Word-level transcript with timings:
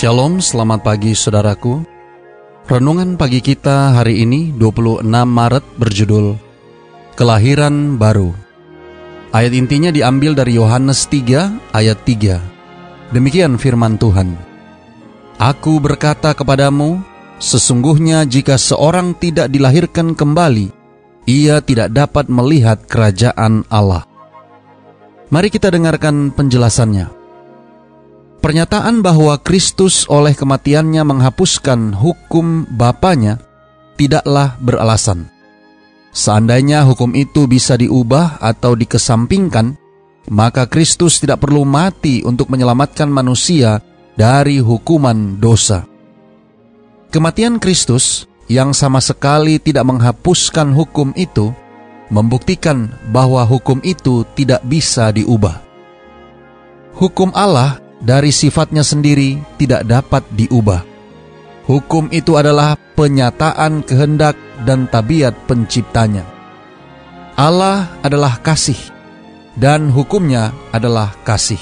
Shalom, 0.00 0.40
selamat 0.40 0.80
pagi 0.80 1.12
saudaraku. 1.12 1.84
Renungan 2.72 3.20
pagi 3.20 3.44
kita 3.44 4.00
hari 4.00 4.24
ini 4.24 4.48
26 4.56 5.04
Maret 5.04 5.76
berjudul 5.76 6.40
Kelahiran 7.20 8.00
Baru. 8.00 8.32
Ayat 9.28 9.52
intinya 9.52 9.92
diambil 9.92 10.32
dari 10.32 10.56
Yohanes 10.56 11.04
3 11.04 11.76
ayat 11.76 12.00
3. 12.08 13.12
Demikian 13.12 13.60
firman 13.60 14.00
Tuhan. 14.00 14.40
Aku 15.36 15.76
berkata 15.84 16.32
kepadamu, 16.32 17.04
sesungguhnya 17.36 18.24
jika 18.24 18.56
seorang 18.56 19.12
tidak 19.20 19.52
dilahirkan 19.52 20.16
kembali, 20.16 20.72
ia 21.28 21.60
tidak 21.60 21.92
dapat 21.92 22.24
melihat 22.32 22.88
kerajaan 22.88 23.68
Allah. 23.68 24.08
Mari 25.28 25.52
kita 25.52 25.68
dengarkan 25.68 26.32
penjelasannya. 26.32 27.19
Pernyataan 28.40 29.04
bahwa 29.04 29.36
Kristus 29.36 30.08
oleh 30.08 30.32
kematiannya 30.32 31.04
menghapuskan 31.04 31.92
hukum 31.92 32.64
Bapaknya 32.72 33.36
tidaklah 34.00 34.56
beralasan. 34.56 35.28
Seandainya 36.10 36.88
hukum 36.88 37.12
itu 37.12 37.44
bisa 37.44 37.76
diubah 37.76 38.40
atau 38.40 38.72
dikesampingkan, 38.72 39.76
maka 40.32 40.64
Kristus 40.64 41.20
tidak 41.20 41.44
perlu 41.44 41.68
mati 41.68 42.24
untuk 42.24 42.48
menyelamatkan 42.48 43.12
manusia 43.12 43.84
dari 44.16 44.56
hukuman 44.58 45.36
dosa. 45.36 45.84
Kematian 47.12 47.60
Kristus 47.60 48.24
yang 48.48 48.72
sama 48.72 49.04
sekali 49.04 49.60
tidak 49.60 49.84
menghapuskan 49.84 50.72
hukum 50.72 51.12
itu 51.14 51.52
membuktikan 52.10 52.90
bahwa 53.14 53.44
hukum 53.46 53.78
itu 53.84 54.26
tidak 54.34 54.64
bisa 54.66 55.14
diubah. 55.14 55.62
Hukum 56.98 57.30
Allah 57.36 57.78
dari 58.00 58.32
sifatnya 58.32 58.80
sendiri 58.80 59.38
tidak 59.60 59.84
dapat 59.84 60.24
diubah. 60.32 60.82
Hukum 61.68 62.10
itu 62.10 62.34
adalah 62.34 62.74
penyataan 62.98 63.86
kehendak 63.86 64.34
dan 64.66 64.90
tabiat 64.90 65.36
penciptanya. 65.46 66.26
Allah 67.38 67.88
adalah 68.02 68.42
kasih, 68.42 68.76
dan 69.54 69.88
hukumnya 69.88 70.52
adalah 70.74 71.14
kasih. 71.22 71.60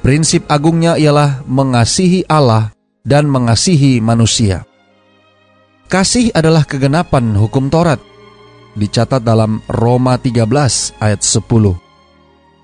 Prinsip 0.00 0.48
agungnya 0.48 0.96
ialah 0.96 1.44
mengasihi 1.44 2.24
Allah 2.24 2.72
dan 3.04 3.28
mengasihi 3.28 4.00
manusia. 4.00 4.64
Kasih 5.90 6.32
adalah 6.32 6.64
kegenapan 6.64 7.36
hukum 7.36 7.68
Taurat, 7.68 8.00
dicatat 8.78 9.20
dalam 9.20 9.60
Roma 9.68 10.16
13 10.16 10.96
ayat 11.02 11.20
10. 11.20 11.76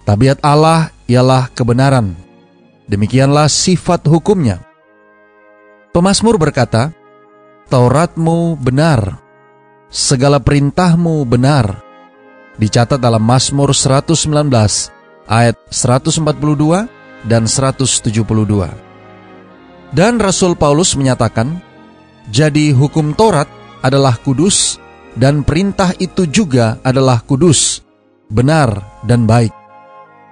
Tabiat 0.07 0.39
Allah 0.41 0.95
ialah 1.11 1.51
kebenaran, 1.53 2.15
Demikianlah 2.87 3.51
sifat 3.51 4.07
hukumnya. 4.07 4.63
Pemasmur 5.91 6.39
berkata, 6.39 6.95
Tauratmu 7.67 8.55
benar, 8.63 9.19
segala 9.91 10.39
perintahmu 10.39 11.27
benar. 11.27 11.83
Dicatat 12.57 13.03
dalam 13.03 13.27
Mazmur 13.27 13.75
119 13.75 14.31
ayat 15.27 15.57
142 15.69 16.87
dan 17.27 17.51
172. 17.51 18.71
Dan 19.91 20.23
Rasul 20.23 20.55
Paulus 20.55 20.95
menyatakan, 20.95 21.59
jadi 22.31 22.71
hukum 22.71 23.19
Taurat 23.19 23.51
adalah 23.83 24.15
kudus 24.23 24.79
dan 25.19 25.43
perintah 25.43 25.91
itu 25.99 26.27
juga 26.31 26.79
adalah 26.87 27.19
kudus, 27.23 27.83
benar 28.31 29.03
dan 29.03 29.27
baik. 29.27 29.51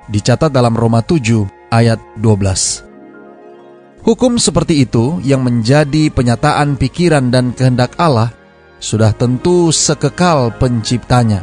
Dicatat 0.06 0.52
dalam 0.54 0.76
Roma 0.76 1.00
7 1.00 1.63
ayat 1.74 1.98
12. 2.22 4.06
Hukum 4.06 4.38
seperti 4.38 4.86
itu 4.86 5.18
yang 5.26 5.42
menjadi 5.42 6.12
penyataan 6.14 6.78
pikiran 6.78 7.34
dan 7.34 7.50
kehendak 7.50 7.98
Allah 7.98 8.30
sudah 8.78 9.10
tentu 9.16 9.74
sekekal 9.74 10.54
penciptanya. 10.54 11.42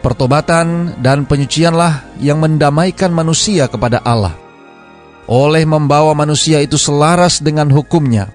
Pertobatan 0.00 0.96
dan 1.02 1.26
penyucianlah 1.26 2.22
yang 2.22 2.38
mendamaikan 2.38 3.10
manusia 3.10 3.66
kepada 3.66 3.98
Allah, 4.06 4.38
oleh 5.26 5.66
membawa 5.66 6.14
manusia 6.14 6.62
itu 6.62 6.78
selaras 6.78 7.42
dengan 7.42 7.66
hukumnya. 7.74 8.30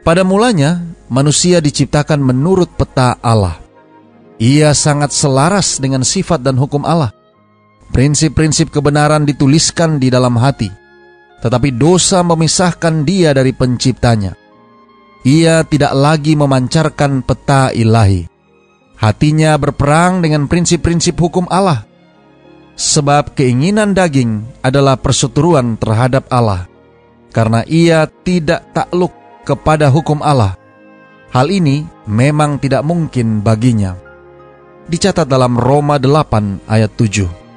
Pada 0.00 0.24
mulanya, 0.24 0.80
manusia 1.12 1.60
diciptakan 1.60 2.24
menurut 2.24 2.72
peta 2.80 3.20
Allah. 3.20 3.60
Ia 4.40 4.72
sangat 4.72 5.12
selaras 5.12 5.76
dengan 5.76 6.00
sifat 6.00 6.40
dan 6.40 6.56
hukum 6.56 6.80
Allah. 6.88 7.12
Prinsip-prinsip 7.88 8.68
kebenaran 8.68 9.24
dituliskan 9.24 9.96
di 9.96 10.12
dalam 10.12 10.36
hati, 10.36 10.68
tetapi 11.40 11.74
dosa 11.74 12.20
memisahkan 12.20 13.02
dia 13.02 13.32
dari 13.32 13.54
penciptanya. 13.56 14.36
Ia 15.26 15.66
tidak 15.66 15.92
lagi 15.96 16.38
memancarkan 16.38 17.26
peta 17.26 17.74
ilahi. 17.74 18.28
Hatinya 18.98 19.54
berperang 19.58 20.22
dengan 20.22 20.46
prinsip-prinsip 20.46 21.14
hukum 21.18 21.46
Allah. 21.50 21.86
Sebab 22.78 23.34
keinginan 23.34 23.94
daging 23.94 24.62
adalah 24.62 24.94
perseteruan 24.94 25.74
terhadap 25.78 26.30
Allah. 26.30 26.70
Karena 27.34 27.66
ia 27.66 28.06
tidak 28.06 28.70
takluk 28.74 29.10
kepada 29.42 29.90
hukum 29.90 30.22
Allah. 30.22 30.54
Hal 31.34 31.50
ini 31.50 31.84
memang 32.06 32.62
tidak 32.62 32.86
mungkin 32.86 33.42
baginya. 33.42 33.98
Dicatat 34.88 35.28
dalam 35.28 35.60
Roma 35.60 36.00
8 36.00 36.64
ayat 36.70 36.94
7. 36.96 37.47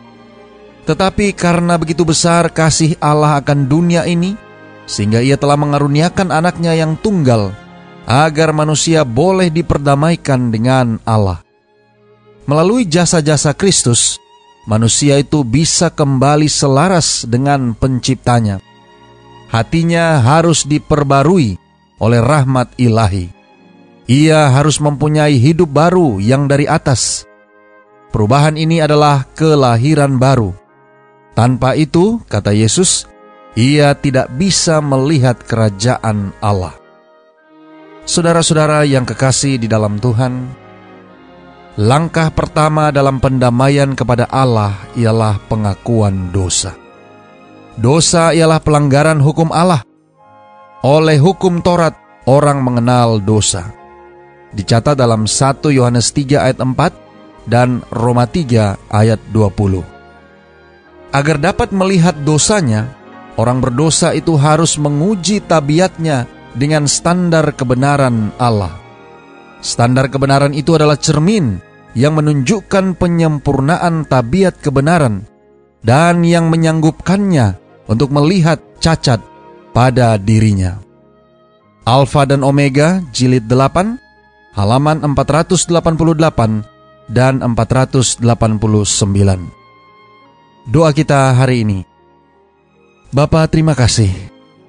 Tetapi 0.91 1.31
karena 1.31 1.79
begitu 1.79 2.03
besar 2.03 2.51
kasih 2.51 2.99
Allah 2.99 3.39
akan 3.39 3.63
dunia 3.63 4.03
ini, 4.03 4.35
sehingga 4.83 5.23
ia 5.23 5.39
telah 5.39 5.55
mengaruniakan 5.55 6.35
anaknya 6.35 6.75
yang 6.75 6.99
tunggal, 6.99 7.55
agar 8.03 8.51
manusia 8.51 9.07
boleh 9.07 9.47
diperdamaikan 9.47 10.51
dengan 10.51 10.99
Allah. 11.07 11.39
Melalui 12.43 12.83
jasa-jasa 12.91 13.55
Kristus, 13.55 14.19
manusia 14.67 15.15
itu 15.15 15.47
bisa 15.47 15.87
kembali 15.87 16.51
selaras 16.51 17.23
dengan 17.23 17.71
penciptanya. 17.71 18.59
Hatinya 19.47 20.19
harus 20.19 20.67
diperbarui 20.67 21.55
oleh 22.03 22.19
rahmat 22.19 22.75
ilahi. 22.75 23.31
Ia 24.11 24.51
harus 24.51 24.83
mempunyai 24.83 25.39
hidup 25.39 25.71
baru 25.71 26.19
yang 26.19 26.51
dari 26.51 26.67
atas. 26.67 27.23
Perubahan 28.11 28.59
ini 28.59 28.83
adalah 28.83 29.23
kelahiran 29.39 30.19
baru 30.19 30.60
tanpa 31.41 31.73
itu, 31.73 32.21
kata 32.29 32.53
Yesus, 32.53 33.09
ia 33.57 33.97
tidak 33.97 34.29
bisa 34.37 34.77
melihat 34.77 35.41
kerajaan 35.41 36.37
Allah. 36.37 36.77
Saudara-saudara 38.05 38.85
yang 38.85 39.09
kekasih 39.09 39.57
di 39.57 39.65
dalam 39.65 39.97
Tuhan, 39.97 40.53
langkah 41.81 42.29
pertama 42.29 42.93
dalam 42.93 43.17
pendamaian 43.17 43.97
kepada 43.97 44.29
Allah 44.29 44.85
ialah 44.93 45.41
pengakuan 45.49 46.29
dosa. 46.29 46.77
Dosa 47.73 48.37
ialah 48.37 48.61
pelanggaran 48.61 49.17
hukum 49.17 49.49
Allah. 49.49 49.81
Oleh 50.85 51.17
hukum 51.17 51.65
Taurat, 51.65 51.97
orang 52.29 52.61
mengenal 52.61 53.17
dosa. 53.17 53.65
Dicatat 54.53 54.93
dalam 54.93 55.25
1 55.25 55.73
Yohanes 55.73 56.13
3 56.13 56.37
ayat 56.37 56.61
4 56.61 57.49
dan 57.49 57.81
Roma 57.89 58.29
3 58.29 58.93
ayat 58.93 59.17
20. 59.33 60.00
Agar 61.11 61.43
dapat 61.43 61.75
melihat 61.75 62.15
dosanya, 62.23 62.87
orang 63.35 63.59
berdosa 63.59 64.15
itu 64.15 64.39
harus 64.39 64.79
menguji 64.79 65.43
tabiatnya 65.43 66.23
dengan 66.55 66.87
standar 66.87 67.51
kebenaran 67.51 68.31
Allah. 68.39 68.79
Standar 69.59 70.07
kebenaran 70.07 70.55
itu 70.55 70.71
adalah 70.73 70.95
cermin 70.95 71.59
yang 71.93 72.15
menunjukkan 72.15 72.95
penyempurnaan 72.95 74.07
tabiat 74.07 74.63
kebenaran 74.63 75.27
dan 75.83 76.23
yang 76.23 76.47
menyanggupkannya 76.47 77.59
untuk 77.91 78.15
melihat 78.15 78.63
cacat 78.79 79.19
pada 79.75 80.15
dirinya. 80.15 80.79
Alfa 81.83 82.23
dan 82.23 82.47
Omega 82.47 83.03
jilid 83.11 83.51
8 83.51 83.99
halaman 84.55 85.03
488 85.03 87.11
dan 87.11 87.43
489. 87.43 89.60
Doa 90.61 90.93
kita 90.93 91.33
hari 91.33 91.65
ini. 91.65 91.81
Bapa 93.09 93.49
terima 93.49 93.73
kasih 93.73 94.13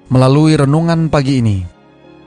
melalui 0.09 0.57
renungan 0.57 1.05
pagi 1.05 1.37
ini, 1.37 1.61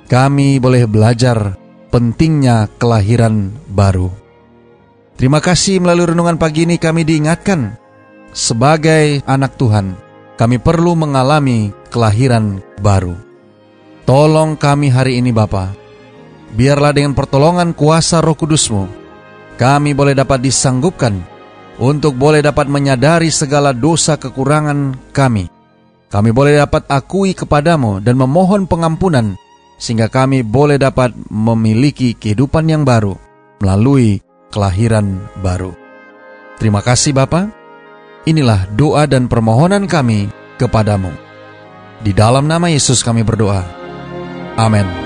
kami 0.07 0.63
boleh 0.63 0.87
belajar 0.87 1.59
pentingnya 1.91 2.71
kelahiran 2.79 3.51
baru. 3.67 4.15
Terima 5.19 5.43
kasih 5.43 5.83
melalui 5.83 6.15
renungan 6.15 6.39
pagi 6.39 6.63
ini 6.63 6.79
kami 6.79 7.03
diingatkan 7.03 7.75
sebagai 8.31 9.27
anak 9.27 9.59
Tuhan, 9.59 9.99
kami 10.39 10.63
perlu 10.63 10.95
mengalami 10.95 11.75
kelahiran 11.91 12.63
baru. 12.79 13.19
Tolong 14.07 14.55
kami 14.55 14.95
hari 14.95 15.19
ini 15.19 15.35
Bapa. 15.35 15.75
Biarlah 16.55 16.95
dengan 16.95 17.19
pertolongan 17.19 17.75
kuasa 17.75 18.23
roh 18.23 18.39
kudusmu, 18.39 18.87
kami 19.59 19.91
boleh 19.91 20.15
dapat 20.15 20.39
disanggupkan 20.39 21.35
untuk 21.77 22.17
boleh 22.17 22.41
dapat 22.41 22.69
menyadari 22.69 23.29
segala 23.29 23.77
dosa 23.77 24.17
kekurangan 24.17 25.13
kami. 25.13 25.49
Kami 26.07 26.31
boleh 26.31 26.63
dapat 26.63 26.87
akui 26.89 27.35
kepadamu 27.35 27.99
dan 28.01 28.17
memohon 28.17 28.65
pengampunan 28.65 29.35
sehingga 29.77 30.09
kami 30.09 30.41
boleh 30.41 30.81
dapat 30.81 31.13
memiliki 31.29 32.17
kehidupan 32.17 32.71
yang 32.71 32.83
baru 32.87 33.19
melalui 33.61 34.23
kelahiran 34.49 35.21
baru. 35.45 35.77
Terima 36.57 36.81
kasih 36.81 37.13
Bapak. 37.13 37.53
Inilah 38.25 38.67
doa 38.73 39.05
dan 39.05 39.29
permohonan 39.29 39.85
kami 39.85 40.33
kepadamu. 40.57 41.13
Di 42.01 42.17
dalam 42.17 42.49
nama 42.49 42.73
Yesus 42.73 43.05
kami 43.05 43.23
berdoa. 43.23 43.63
Amin. 44.57 45.06